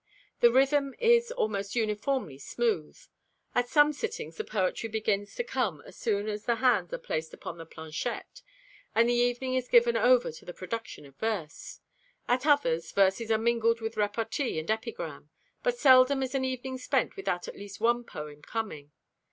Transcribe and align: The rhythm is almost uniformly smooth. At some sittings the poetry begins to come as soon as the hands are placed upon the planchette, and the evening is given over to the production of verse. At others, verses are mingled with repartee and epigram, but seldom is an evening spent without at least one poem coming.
The 0.39 0.51
rhythm 0.51 0.95
is 0.97 1.31
almost 1.31 1.75
uniformly 1.75 2.39
smooth. 2.39 2.97
At 3.53 3.69
some 3.69 3.93
sittings 3.93 4.35
the 4.35 4.43
poetry 4.43 4.89
begins 4.89 5.35
to 5.35 5.43
come 5.43 5.83
as 5.85 5.95
soon 5.95 6.27
as 6.27 6.45
the 6.45 6.55
hands 6.55 6.91
are 6.91 6.97
placed 6.97 7.35
upon 7.35 7.59
the 7.59 7.67
planchette, 7.67 8.41
and 8.95 9.07
the 9.07 9.13
evening 9.13 9.53
is 9.53 9.67
given 9.67 9.95
over 9.95 10.31
to 10.31 10.43
the 10.43 10.55
production 10.55 11.05
of 11.05 11.17
verse. 11.17 11.81
At 12.27 12.47
others, 12.47 12.91
verses 12.93 13.29
are 13.29 13.37
mingled 13.37 13.79
with 13.79 13.95
repartee 13.95 14.57
and 14.57 14.71
epigram, 14.71 15.29
but 15.61 15.77
seldom 15.77 16.23
is 16.23 16.33
an 16.33 16.45
evening 16.45 16.79
spent 16.79 17.15
without 17.15 17.47
at 17.47 17.55
least 17.55 17.79
one 17.79 18.03
poem 18.03 18.41
coming. 18.41 18.91